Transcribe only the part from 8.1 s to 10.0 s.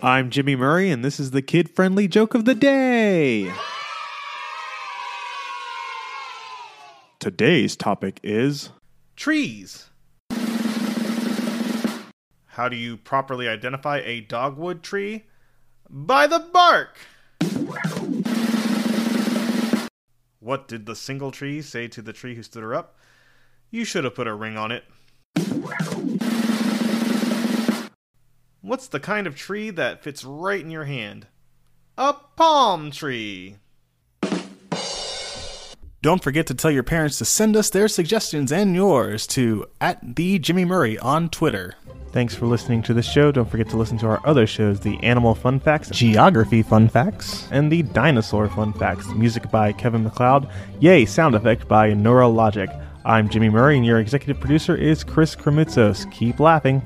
is Trees.